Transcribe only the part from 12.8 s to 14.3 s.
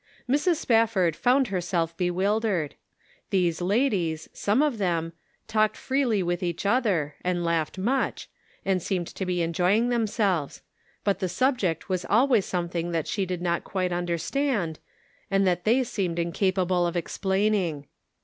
that she did not quite under 118